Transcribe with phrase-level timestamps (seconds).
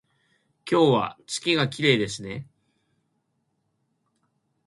[0.65, 2.47] 今夜は月がきれいですね